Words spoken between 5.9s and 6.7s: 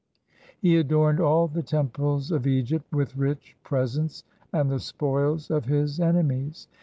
enemies.